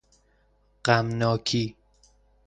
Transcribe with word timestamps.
غمناکی 0.85 1.75